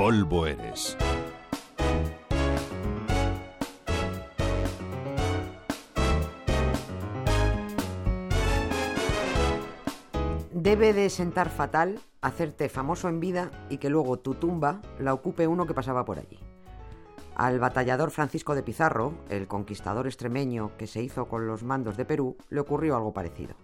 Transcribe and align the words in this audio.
polvo 0.00 0.46
eres. 0.46 0.96
Debe 10.52 10.94
de 10.94 11.10
sentar 11.10 11.50
fatal 11.50 12.00
hacerte 12.22 12.70
famoso 12.70 13.10
en 13.10 13.20
vida 13.20 13.50
y 13.68 13.76
que 13.76 13.90
luego 13.90 14.18
tu 14.18 14.32
tumba 14.36 14.80
la 14.98 15.12
ocupe 15.12 15.46
uno 15.46 15.66
que 15.66 15.74
pasaba 15.74 16.06
por 16.06 16.18
allí. 16.18 16.38
Al 17.36 17.58
batallador 17.58 18.10
Francisco 18.10 18.54
de 18.54 18.62
Pizarro, 18.62 19.12
el 19.28 19.48
conquistador 19.48 20.06
extremeño 20.06 20.70
que 20.78 20.86
se 20.86 21.02
hizo 21.02 21.28
con 21.28 21.46
los 21.46 21.62
mandos 21.62 21.98
de 21.98 22.06
Perú, 22.06 22.38
le 22.48 22.60
ocurrió 22.60 22.96
algo 22.96 23.12
parecido, 23.12 23.54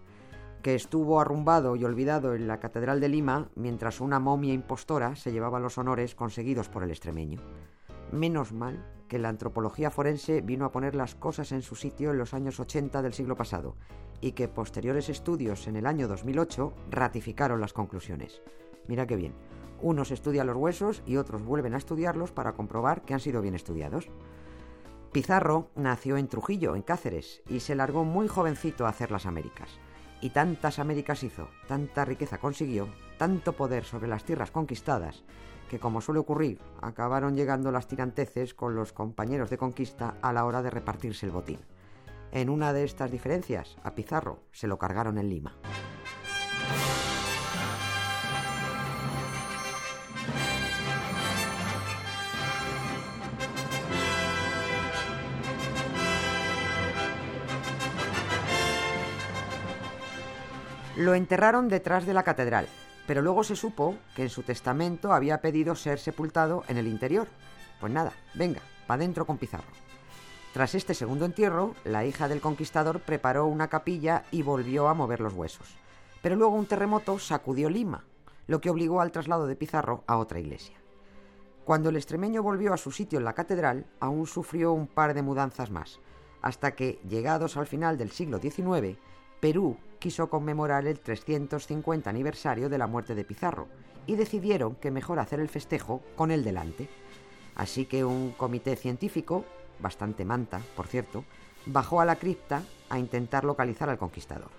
que 0.63 0.75
estuvo 0.75 1.21
arrumbado 1.21 1.77
y 1.77 1.85
olvidado 1.85 2.35
en 2.35 2.49
la 2.49 2.61
Catedral 2.61 3.01
de 3.01 3.09
Lima 3.09 3.49
mientras 3.55 4.01
una 4.01 4.19
momia 4.19 4.53
impostora 4.53 5.17
se 5.17 5.33
llevaba 5.33 5.61
los 5.61 5.79
honores 5.79 6.15
conseguidos 6.15 6.69
por 6.69 6.83
el 6.83 6.91
extremeño. 6.91 7.41
Menos 8.13 8.53
mal 8.53 8.85
que 9.09 9.19
la 9.19 9.29
antropología 9.29 9.91
forense 9.91 10.41
vino 10.41 10.65
a 10.65 10.73
poner 10.73 10.95
las 10.95 11.15
cosas 11.15 11.53
en 11.53 11.63
su 11.63 11.77
sitio 11.77 12.11
en 12.11 12.19
los 12.19 12.35
años 12.35 12.59
80 12.61 13.03
del 13.03 13.13
siglo 13.13 13.37
pasado 13.37 13.77
y 14.21 14.33
que 14.33 14.49
posteriores 14.49 15.09
estudios 15.09 15.67
en 15.67 15.77
el 15.77 15.87
año 15.87 16.09
2008 16.09 16.73
ratificaron 16.91 17.61
las 17.61 17.73
conclusiones. 17.73 18.43
Mira 18.89 19.07
qué 19.07 19.17
bien. 19.17 19.35
Unos 19.81 20.11
estudian 20.11 20.47
los 20.47 20.57
huesos 20.57 21.03
y 21.07 21.17
otros 21.17 21.43
vuelven 21.43 21.75
a 21.75 21.79
estudiarlos 21.79 22.33
para 22.33 22.53
comprobar 22.55 23.03
que 23.03 23.15
han 23.15 23.21
sido 23.21 23.43
bien 23.43 23.55
estudiados. 23.55 24.09
Pizarro 25.13 25.71
nació 25.75 26.17
en 26.17 26.29
Trujillo, 26.29 26.75
en 26.75 26.83
Cáceres, 26.83 27.43
y 27.49 27.61
se 27.61 27.75
largó 27.75 28.05
muy 28.05 28.29
jovencito 28.29 28.87
a 28.87 28.91
hacer 28.91 29.11
las 29.11 29.27
Américas. 29.27 29.79
Y 30.21 30.31
tantas 30.31 30.79
Américas 30.79 31.23
hizo, 31.23 31.49
tanta 31.69 32.05
riqueza 32.05 32.39
consiguió, 32.39 32.89
tanto 33.19 33.53
poder 33.53 33.85
sobre 33.85 34.09
las 34.09 34.25
tierras 34.25 34.51
conquistadas, 34.51 35.25
que 35.69 35.79
como 35.79 36.01
suele 36.01 36.21
ocurrir, 36.21 36.59
acabaron 36.81 37.35
llegando 37.35 37.73
las 37.73 37.89
tiranteces 37.89 38.55
con 38.55 38.75
los 38.75 38.93
compañeros 38.93 39.51
de 39.51 39.59
conquista 39.59 40.17
a 40.23 40.33
la 40.33 40.45
hora 40.45 40.63
de 40.63 40.71
repartirse 40.71 41.27
el 41.27 41.33
botín. 41.33 41.59
En 42.33 42.51
una 42.51 42.73
de 42.73 42.85
estas 42.85 43.11
diferencias, 43.11 43.77
a 43.83 43.95
Pizarro 43.95 44.41
se 44.53 44.67
lo 44.67 44.79
cargaron 44.79 45.19
en 45.19 45.29
Lima. 45.29 45.57
Lo 60.97 61.15
enterraron 61.15 61.69
detrás 61.69 62.07
de 62.07 62.15
la 62.15 62.23
catedral, 62.23 62.67
pero 63.07 63.21
luego 63.21 63.45
se 63.45 63.55
supo 63.55 63.97
que 64.15 64.23
en 64.23 64.31
su 64.31 64.43
testamento 64.43 65.13
había 65.13 65.43
pedido 65.43 65.75
ser 65.75 65.99
sepultado 65.99 66.65
en 66.69 66.79
el 66.79 66.87
interior. 66.87 67.29
Pues 67.81 67.93
nada, 67.93 68.13
venga, 68.35 68.63
pa' 68.87 68.97
dentro 68.97 69.27
con 69.27 69.37
Pizarro. 69.37 69.69
Tras 70.55 70.75
este 70.75 70.95
segundo 70.95 71.27
entierro, 71.27 71.75
la 71.85 72.07
hija 72.07 72.29
del 72.29 72.41
conquistador 72.41 73.01
preparó 73.01 73.45
una 73.45 73.69
capilla 73.69 74.25
y 74.31 74.41
volvió 74.41 74.89
a 74.89 74.95
mover 74.95 75.21
los 75.21 75.35
huesos. 75.35 75.77
Pero 76.23 76.35
luego 76.35 76.55
un 76.55 76.65
terremoto 76.65 77.19
sacudió 77.19 77.69
Lima, 77.69 78.05
lo 78.47 78.63
que 78.63 78.71
obligó 78.71 79.03
al 79.03 79.13
traslado 79.13 79.47
de 79.47 79.55
Pizarro 79.55 80.03
a 80.07 80.17
otra 80.17 80.41
iglesia. 80.41 80.79
Cuando 81.67 81.91
el 81.91 81.97
extremeño 81.97 82.43
volvió 82.43 82.73
a 82.73 82.79
su 82.79 82.91
sitio 82.91 83.19
en 83.19 83.27
la 83.27 83.35
catedral, 83.35 83.85
aún 84.01 84.27
sufrió 84.27 84.73
un 84.73 84.87
par 84.87 85.13
de 85.13 85.21
mudanzas 85.21 85.71
más, 85.71 86.01
hasta 86.41 86.75
que, 86.75 87.01
llegados 87.07 87.59
al 87.59 87.67
final 87.67 87.99
del 87.99 88.13
siglo 88.13 88.39
XIX, 88.39 88.97
Perú 89.47 89.77
quiso 90.01 90.29
conmemorar 90.29 90.89
el 90.89 90.99
350 90.99 92.11
aniversario 92.11 92.69
de 92.69 92.79
la 92.79 92.89
muerte 92.89 93.15
de 93.15 93.25
Pizarro 93.25 93.69
y 94.05 94.17
decidieron 94.17 94.75
que 94.75 94.91
mejor 94.91 95.21
hacer 95.21 95.39
el 95.39 95.49
festejo 95.49 96.03
con 96.17 96.33
él 96.33 96.43
delante. 96.43 96.89
Así 97.55 97.87
que 97.87 98.05
un 98.05 98.33
comité 98.33 98.75
científico, 98.75 99.45
bastante 99.79 100.25
manta, 100.25 100.61
por 100.75 100.89
cierto, 100.89 101.23
bajó 101.65 102.01
a 102.01 102.05
la 102.05 102.17
cripta 102.17 102.65
a 102.89 102.99
intentar 102.99 103.45
localizar 103.45 103.89
al 103.89 103.99
conquistador. 103.99 104.51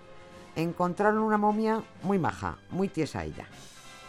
Encontraron 0.56 1.18
una 1.18 1.36
momia 1.36 1.82
muy 2.02 2.18
maja, 2.18 2.56
muy 2.70 2.88
tiesa 2.88 3.24
ella. 3.24 3.46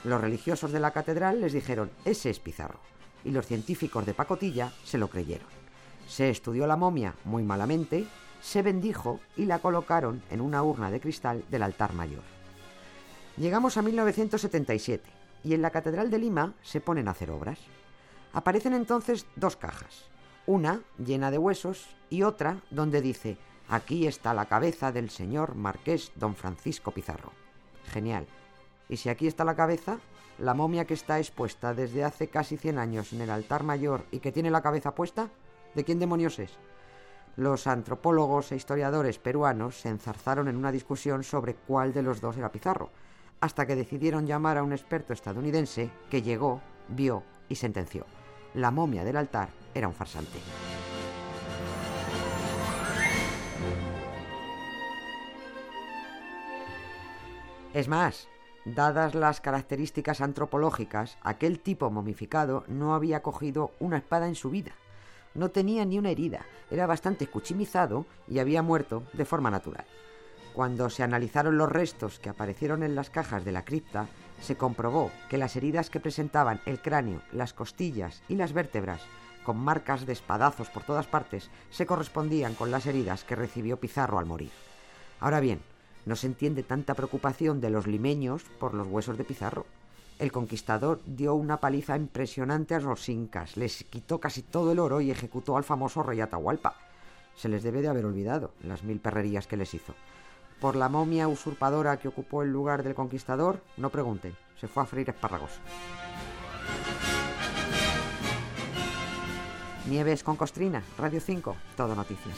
Los 0.05 0.21
religiosos 0.21 0.71
de 0.71 0.79
la 0.79 0.91
catedral 0.91 1.41
les 1.41 1.51
dijeron, 1.51 1.91
ese 2.05 2.29
es 2.29 2.39
Pizarro, 2.39 2.79
y 3.25 3.31
los 3.31 3.45
científicos 3.45 4.05
de 4.05 4.13
pacotilla 4.13 4.71
se 4.85 4.97
lo 4.97 5.09
creyeron. 5.09 5.49
Se 6.07 6.29
estudió 6.29 6.65
la 6.67 6.77
momia 6.77 7.15
muy 7.25 7.43
malamente 7.43 8.07
se 8.41 8.61
bendijo 8.61 9.19
y 9.35 9.45
la 9.45 9.59
colocaron 9.59 10.21
en 10.29 10.41
una 10.41 10.63
urna 10.63 10.91
de 10.91 10.99
cristal 10.99 11.43
del 11.49 11.63
altar 11.63 11.93
mayor. 11.93 12.23
Llegamos 13.37 13.77
a 13.77 13.81
1977 13.81 15.09
y 15.43 15.53
en 15.53 15.61
la 15.61 15.69
Catedral 15.69 16.09
de 16.09 16.19
Lima 16.19 16.53
se 16.61 16.81
ponen 16.81 17.07
a 17.07 17.11
hacer 17.11 17.31
obras. 17.31 17.59
Aparecen 18.33 18.73
entonces 18.73 19.25
dos 19.35 19.55
cajas, 19.55 20.05
una 20.45 20.81
llena 20.97 21.31
de 21.31 21.37
huesos 21.37 21.87
y 22.09 22.23
otra 22.23 22.57
donde 22.69 23.01
dice, 23.01 23.37
aquí 23.67 24.07
está 24.07 24.33
la 24.33 24.45
cabeza 24.45 24.91
del 24.91 25.09
señor 25.09 25.55
marqués 25.55 26.11
don 26.15 26.35
Francisco 26.35 26.91
Pizarro. 26.91 27.31
Genial. 27.91 28.27
Y 28.89 28.97
si 28.97 29.09
aquí 29.09 29.27
está 29.27 29.45
la 29.45 29.55
cabeza, 29.55 29.99
la 30.37 30.53
momia 30.53 30.85
que 30.85 30.93
está 30.93 31.19
expuesta 31.19 31.73
desde 31.73 32.03
hace 32.03 32.27
casi 32.27 32.57
100 32.57 32.77
años 32.77 33.13
en 33.13 33.21
el 33.21 33.29
altar 33.29 33.63
mayor 33.63 34.05
y 34.11 34.19
que 34.19 34.31
tiene 34.31 34.51
la 34.51 34.61
cabeza 34.61 34.95
puesta, 34.95 35.29
¿de 35.75 35.83
quién 35.83 35.99
demonios 35.99 36.39
es? 36.39 36.51
Los 37.39 37.67
antropólogos 37.67 38.51
e 38.51 38.57
historiadores 38.57 39.17
peruanos 39.17 39.79
se 39.79 39.87
enzarzaron 39.87 40.49
en 40.49 40.57
una 40.57 40.73
discusión 40.73 41.23
sobre 41.23 41.55
cuál 41.55 41.93
de 41.93 42.03
los 42.03 42.19
dos 42.19 42.35
era 42.35 42.51
Pizarro, 42.51 42.91
hasta 43.39 43.65
que 43.65 43.77
decidieron 43.77 44.27
llamar 44.27 44.57
a 44.57 44.63
un 44.63 44.73
experto 44.73 45.13
estadounidense 45.13 45.89
que 46.09 46.21
llegó, 46.21 46.61
vio 46.89 47.23
y 47.47 47.55
sentenció. 47.55 48.05
La 48.55 48.71
momia 48.71 49.05
del 49.05 49.15
altar 49.15 49.49
era 49.73 49.87
un 49.87 49.93
farsante. 49.93 50.37
Es 57.73 57.87
más, 57.87 58.27
dadas 58.65 59.15
las 59.15 59.39
características 59.39 60.19
antropológicas, 60.19 61.17
aquel 61.21 61.61
tipo 61.61 61.89
momificado 61.89 62.65
no 62.67 62.93
había 62.93 63.21
cogido 63.21 63.71
una 63.79 63.95
espada 63.97 64.27
en 64.27 64.35
su 64.35 64.49
vida. 64.49 64.73
No 65.35 65.49
tenía 65.49 65.85
ni 65.85 65.99
una 65.99 66.09
herida, 66.09 66.45
era 66.71 66.87
bastante 66.87 67.25
escuchimizado 67.25 68.05
y 68.27 68.39
había 68.39 68.61
muerto 68.61 69.03
de 69.13 69.25
forma 69.25 69.51
natural. 69.51 69.85
Cuando 70.53 70.89
se 70.89 71.03
analizaron 71.03 71.57
los 71.57 71.71
restos 71.71 72.19
que 72.19 72.29
aparecieron 72.29 72.83
en 72.83 72.95
las 72.95 73.09
cajas 73.09 73.45
de 73.45 73.51
la 73.51 73.63
cripta, 73.63 74.07
se 74.41 74.57
comprobó 74.57 75.11
que 75.29 75.37
las 75.37 75.55
heridas 75.55 75.89
que 75.89 75.99
presentaban 75.99 76.61
el 76.65 76.81
cráneo, 76.81 77.21
las 77.31 77.53
costillas 77.53 78.23
y 78.27 78.35
las 78.35 78.53
vértebras, 78.53 79.01
con 79.43 79.57
marcas 79.57 80.05
de 80.05 80.13
espadazos 80.13 80.69
por 80.69 80.83
todas 80.83 81.07
partes, 81.07 81.49
se 81.69 81.85
correspondían 81.85 82.55
con 82.55 82.71
las 82.71 82.87
heridas 82.87 83.23
que 83.23 83.35
recibió 83.35 83.79
Pizarro 83.79 84.19
al 84.19 84.25
morir. 84.25 84.51
Ahora 85.19 85.39
bien, 85.39 85.61
no 86.05 86.15
se 86.15 86.27
entiende 86.27 86.63
tanta 86.63 86.95
preocupación 86.95 87.61
de 87.61 87.69
los 87.69 87.85
limeños 87.85 88.43
por 88.59 88.73
los 88.73 88.87
huesos 88.87 89.17
de 89.17 89.23
Pizarro 89.23 89.65
el 90.19 90.33
conquistador 90.33 90.99
dio 91.05 91.33
una 91.33 91.61
paliza 91.61 91.95
impresionante 91.95 92.75
a 92.75 92.79
los 92.81 93.07
incas, 93.07 93.55
les 93.55 93.85
quitó 93.85 94.19
casi 94.19 94.43
todo 94.43 94.73
el 94.73 94.79
oro 94.79 94.99
y 94.99 95.11
ejecutó 95.11 95.55
al 95.55 95.63
famoso 95.63 96.03
rey 96.03 96.19
Atahualpa. 96.19 96.75
Se 97.35 97.47
les 97.47 97.63
debe 97.63 97.81
de 97.81 97.87
haber 97.87 98.05
olvidado 98.05 98.51
las 98.61 98.83
mil 98.83 98.99
perrerías 98.99 99.47
que 99.47 99.55
les 99.55 99.73
hizo. 99.73 99.95
Por 100.59 100.75
la 100.75 100.89
momia 100.89 101.29
usurpadora 101.29 101.97
que 101.97 102.09
ocupó 102.09 102.43
el 102.43 102.51
lugar 102.51 102.83
del 102.83 102.95
conquistador, 102.95 103.63
no 103.77 103.89
pregunten, 103.89 104.35
se 104.59 104.67
fue 104.67 104.83
a 104.83 104.85
freír 104.85 105.09
espárragos. 105.09 105.51
Nieves 109.87 110.21
con 110.21 110.35
Costrina, 110.35 110.83
Radio 110.97 111.21
5, 111.21 111.55
todo 111.77 111.95
noticias. 111.95 112.35